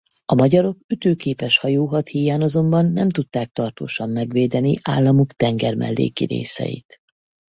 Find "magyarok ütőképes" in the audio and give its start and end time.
0.35-1.57